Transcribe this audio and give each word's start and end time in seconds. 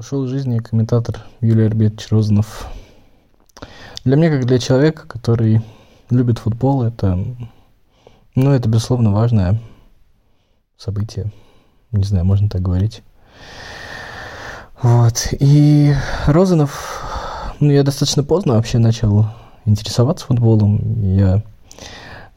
Ушел 0.00 0.24
из 0.24 0.30
жизни 0.30 0.60
комментатор 0.60 1.26
Юлий 1.42 1.66
Арбетович 1.66 2.08
Розанов. 2.08 2.70
Для 4.02 4.16
меня, 4.16 4.30
как 4.30 4.46
для 4.46 4.58
человека, 4.58 5.06
который 5.06 5.60
любит 6.08 6.38
футбол, 6.38 6.84
это, 6.84 7.22
ну, 8.34 8.50
это, 8.50 8.66
безусловно, 8.66 9.12
важное 9.12 9.60
событие. 10.78 11.30
Не 11.92 12.04
знаю, 12.04 12.24
можно 12.24 12.48
так 12.48 12.62
говорить. 12.62 13.02
Вот. 14.80 15.34
И 15.38 15.94
Розанов, 16.26 17.04
ну, 17.60 17.70
я 17.70 17.82
достаточно 17.82 18.24
поздно 18.24 18.54
вообще 18.54 18.78
начал 18.78 19.26
интересоваться 19.66 20.24
футболом. 20.24 21.14
Я 21.14 21.42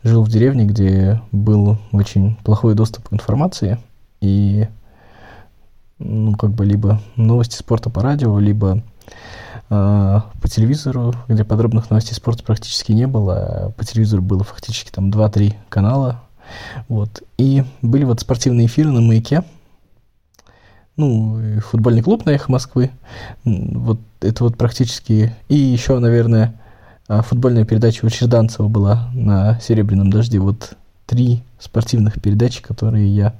жил 0.04 0.26
в 0.26 0.30
деревне, 0.30 0.66
где 0.66 1.22
был 1.32 1.78
очень 1.94 2.36
плохой 2.44 2.76
доступ 2.76 3.08
к 3.08 3.14
информации. 3.14 3.78
И 4.20 4.68
ну, 6.04 6.36
как 6.36 6.52
бы 6.52 6.66
либо 6.66 7.02
новости 7.16 7.56
спорта 7.56 7.90
по 7.90 8.02
радио, 8.02 8.38
либо 8.40 8.84
э, 9.70 10.22
по 10.42 10.48
телевизору, 10.50 11.14
где 11.28 11.44
подробных 11.44 11.90
новостей 11.90 12.14
спорта 12.14 12.44
практически 12.44 12.92
не 12.92 13.08
было. 13.08 13.36
А 13.36 13.70
по 13.72 13.86
телевизору 13.86 14.22
было 14.22 14.44
фактически 14.44 14.92
там 14.92 15.10
2-3 15.10 15.54
канала. 15.70 16.22
Вот. 16.90 17.24
И 17.38 17.64
были 17.82 18.04
вот 18.04 18.20
спортивные 18.20 18.68
эфиры 18.68 18.92
на 18.92 19.02
«Маяке». 19.02 19.44
Ну, 20.96 21.60
футбольный 21.62 22.04
клуб 22.04 22.26
на 22.26 22.32
«Эхо 22.32 22.52
Москвы». 22.52 22.92
Вот 23.44 24.00
это 24.22 24.44
вот 24.44 24.58
практически... 24.58 25.36
И 25.48 25.56
еще, 25.56 25.98
наверное, 25.98 26.60
а, 27.08 27.24
футбольная 27.24 27.66
передача 27.66 28.06
у 28.06 28.10
Черданцева 28.10 28.68
была 28.68 29.10
на 29.14 29.60
«Серебряном 29.60 30.12
дожде». 30.12 30.40
Вот 30.40 30.76
три 31.08 31.44
спортивных 31.60 32.22
передачи, 32.22 32.62
которые 32.62 33.08
я 33.08 33.34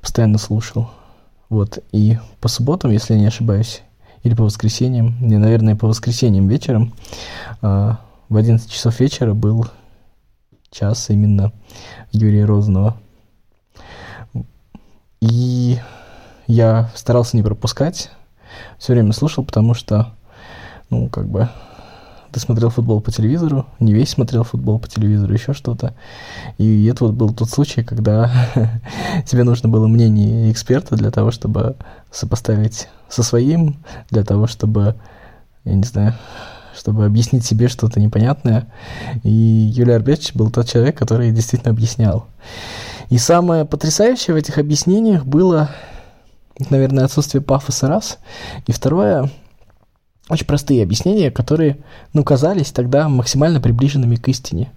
постоянно 0.00 0.38
слушал. 0.38 0.90
Вот, 1.48 1.78
и 1.92 2.18
по 2.40 2.48
субботам, 2.48 2.90
если 2.90 3.14
я 3.14 3.20
не 3.20 3.26
ошибаюсь, 3.26 3.82
или 4.22 4.34
по 4.34 4.44
воскресеньям, 4.44 5.16
не, 5.20 5.36
наверное, 5.36 5.76
по 5.76 5.86
воскресеньям 5.86 6.48
вечером, 6.48 6.92
э, 7.62 7.92
в 8.28 8.36
11 8.36 8.70
часов 8.70 8.98
вечера 8.98 9.34
был 9.34 9.66
час 10.70 11.10
именно 11.10 11.52
Юрия 12.10 12.44
Розанова. 12.44 12.96
И 15.20 15.78
я 16.48 16.90
старался 16.94 17.36
не 17.36 17.42
пропускать, 17.42 18.10
все 18.78 18.92
время 18.92 19.12
слушал, 19.12 19.44
потому 19.44 19.74
что, 19.74 20.14
ну, 20.90 21.08
как 21.08 21.28
бы, 21.28 21.48
ты 22.32 22.40
смотрел 22.40 22.70
футбол 22.70 23.00
по 23.00 23.10
телевизору, 23.10 23.66
не 23.80 23.94
весь 23.94 24.10
смотрел 24.10 24.44
футбол 24.44 24.78
по 24.78 24.88
телевизору, 24.88 25.32
еще 25.32 25.52
что-то. 25.52 25.94
И 26.58 26.86
это 26.86 27.04
вот 27.04 27.14
был 27.14 27.32
тот 27.32 27.50
случай, 27.50 27.82
когда 27.82 28.30
тебе 29.26 29.44
нужно 29.44 29.68
было 29.68 29.86
мнение 29.86 30.50
эксперта 30.50 30.96
для 30.96 31.10
того, 31.10 31.30
чтобы 31.30 31.76
сопоставить 32.10 32.88
со 33.08 33.22
своим, 33.22 33.76
для 34.10 34.24
того, 34.24 34.46
чтобы, 34.46 34.96
я 35.64 35.74
не 35.74 35.84
знаю, 35.84 36.14
чтобы 36.76 37.04
объяснить 37.04 37.44
себе 37.44 37.68
что-то 37.68 38.00
непонятное. 38.00 38.66
И 39.22 39.30
Юлия 39.30 39.96
Арбетович 39.96 40.34
был 40.34 40.50
тот 40.50 40.68
человек, 40.68 40.98
который 40.98 41.30
действительно 41.30 41.72
объяснял. 41.72 42.26
И 43.08 43.18
самое 43.18 43.64
потрясающее 43.64 44.34
в 44.34 44.36
этих 44.36 44.58
объяснениях 44.58 45.24
было, 45.24 45.70
наверное, 46.70 47.04
отсутствие 47.04 47.40
пафоса 47.40 47.88
раз. 47.88 48.18
И 48.66 48.72
второе, 48.72 49.30
очень 50.28 50.46
простые 50.46 50.82
объяснения, 50.82 51.30
которые, 51.30 51.78
ну, 52.12 52.24
казались 52.24 52.72
тогда 52.72 53.08
максимально 53.08 53.60
приближенными 53.60 54.16
к 54.16 54.26
истине. 54.28 54.72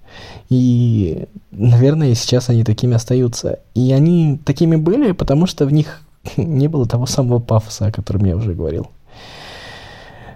И, 0.50 1.25
наверное, 1.52 2.14
сейчас 2.14 2.50
они 2.50 2.64
такими 2.64 2.95
остаются. 2.95 3.59
И 3.73 3.92
они 3.92 4.39
такими 4.45 4.75
были, 4.75 5.11
потому 5.11 5.47
что 5.47 5.66
в 5.66 5.72
них 5.72 6.02
не 6.38 6.67
было 6.67 6.86
того 6.86 7.05
самого 7.08 7.39
пафоса, 7.39 7.88
о 7.88 7.92
котором 7.92 8.25
я 8.25 8.36
уже 8.36 8.53
говорил. 8.53 8.88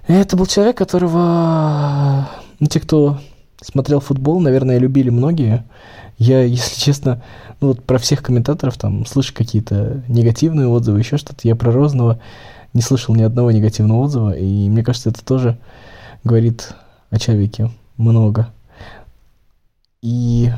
Это 0.08 0.36
был 0.36 0.48
человек, 0.48 0.78
которого, 0.78 2.30
ну, 2.60 2.68
те, 2.68 2.80
кто 2.80 3.20
смотрел 3.62 4.00
футбол, 4.00 4.42
наверное, 4.42 4.80
любили 4.80 5.10
многие. 5.10 5.64
Я, 6.18 6.44
если 6.44 6.80
честно, 6.80 7.22
ну, 7.62 7.70
вот 7.70 7.84
про 7.84 7.98
всех 7.98 8.22
комментаторов 8.24 8.78
там 8.78 9.06
слышу 9.06 9.34
какие-то 9.34 10.04
негативные 10.08 10.68
отзывы, 10.68 11.00
еще 11.00 11.18
что-то. 11.18 11.48
Я 11.48 11.56
про 11.56 11.72
Розного 11.72 12.20
не 12.74 12.82
слышал 12.82 13.16
ни 13.16 13.24
одного 13.24 13.52
негативного 13.52 14.00
отзыва, 14.00 14.32
и 14.36 14.70
мне 14.70 14.84
кажется, 14.84 15.10
это 15.10 15.24
тоже 15.24 15.58
говорит 16.24 16.74
о 17.10 17.20
человеке 17.20 17.70
много. 17.98 18.50
И 20.02 20.52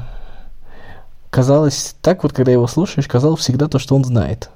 казалось, 1.30 1.96
так 2.02 2.24
вот, 2.24 2.34
когда 2.34 2.52
его 2.52 2.68
слушаешь, 2.68 3.08
казалось 3.08 3.42
всегда 3.42 3.68
то, 3.68 3.80
что 3.80 3.96
он 3.96 4.04
знает. 4.06 4.50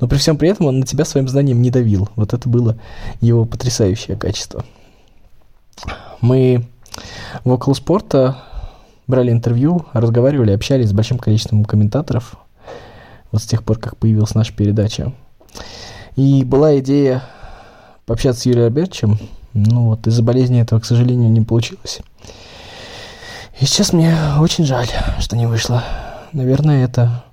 Но 0.00 0.08
при 0.08 0.18
всем 0.18 0.36
при 0.36 0.48
этом 0.48 0.66
он 0.66 0.80
на 0.80 0.86
тебя 0.86 1.04
своим 1.04 1.28
знанием 1.28 1.60
не 1.60 1.70
давил. 1.70 2.08
Вот 2.16 2.32
это 2.32 2.48
было 2.48 2.78
его 3.20 3.44
потрясающее 3.44 4.16
качество. 4.16 4.64
Мы 6.20 6.66
в 7.44 7.50
около 7.50 7.74
спорта 7.74 8.36
брали 9.06 9.30
интервью, 9.30 9.86
разговаривали, 9.92 10.52
общались 10.52 10.88
с 10.88 10.92
большим 10.92 11.18
количеством 11.18 11.64
комментаторов. 11.64 12.36
Вот 13.32 13.42
с 13.42 13.46
тех 13.46 13.62
пор, 13.62 13.78
как 13.78 13.96
появилась 13.96 14.34
наша 14.34 14.54
передача. 14.54 15.12
И 16.16 16.44
была 16.44 16.78
идея 16.78 17.22
пообщаться 18.06 18.42
с 18.42 18.46
Юрием 18.46 18.66
Альбертовичем, 18.66 19.18
ну 19.52 19.84
вот 19.86 20.06
из-за 20.06 20.22
болезни 20.22 20.60
этого, 20.60 20.80
к 20.80 20.86
сожалению, 20.86 21.30
не 21.30 21.42
получилось. 21.42 22.00
И 23.60 23.66
сейчас 23.66 23.92
мне 23.92 24.16
очень 24.38 24.64
жаль, 24.64 24.88
что 25.18 25.36
не 25.36 25.46
вышло. 25.46 25.84
Наверное, 26.32 26.84
это, 26.84 27.24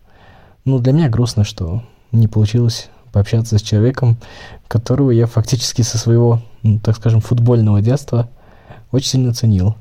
ну, 0.66 0.80
для 0.80 0.94
меня 0.94 1.10
грустно, 1.10 1.44
что 1.44 1.84
не 2.12 2.28
получилось 2.28 2.90
пообщаться 3.12 3.58
с 3.58 3.62
человеком, 3.62 4.18
которого 4.68 5.12
я 5.12 5.28
фактически 5.28 5.82
со 5.82 5.98
своего, 5.98 6.42
ну, 6.62 6.80
так 6.80 6.96
скажем, 6.98 7.22
футбольного 7.22 7.82
детства 7.82 8.30
очень 8.92 9.10
сильно 9.10 9.34
ценил. 9.34 9.76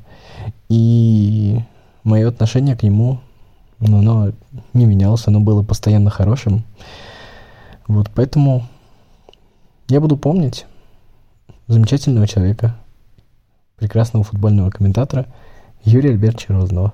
И 0.69 1.61
мое 2.05 2.29
отношение 2.29 2.77
к 2.77 2.83
нему, 2.83 3.21
ну, 3.81 3.99
оно 3.99 4.33
не 4.75 4.87
менялось, 4.87 5.27
оно 5.27 5.41
было 5.41 5.63
постоянно 5.63 6.11
хорошим. 6.11 6.65
Вот, 7.87 8.11
поэтому 8.15 8.67
я 9.89 10.01
буду 10.01 10.17
помнить 10.17 10.67
замечательного 11.69 12.27
человека, 12.27 12.77
прекрасного 13.77 14.25
футбольного 14.25 14.71
комментатора 14.71 15.27
Юрия 15.85 16.11
Альбертовича 16.11 16.55
Розного. 16.55 16.93